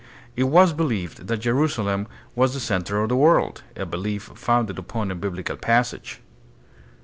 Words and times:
It 0.35 0.45
was 0.45 0.73
believed 0.73 1.27
that 1.27 1.41
Jerusalem 1.41 2.07
was 2.33 2.55
the 2.55 2.59
center 2.59 3.03
of 3.03 3.09
the 3.09 3.15
world, 3.15 3.61
a 3.75 3.85
belief 3.85 4.31
founded 4.33 4.79
upon 4.79 5.11
a 5.11 5.15
biblical 5.15 5.57
passage. 5.57 6.21